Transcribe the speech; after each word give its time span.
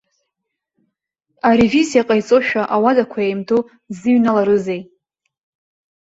Аревизиа 1.49 2.03
ҟаиҵошәа, 2.07 2.63
ауадақәа 2.75 3.19
еимдо 3.23 3.57
дзыҩналарызеи? 3.89 4.81